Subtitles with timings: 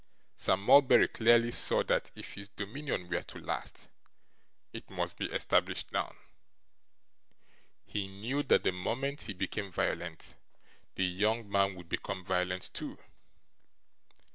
[0.35, 3.87] Sir Mulberry clearly saw that if his dominion were to last,
[4.73, 6.15] it must be established now.
[7.85, 10.37] He knew that the moment he became violent,
[10.95, 12.97] the young man would become violent too.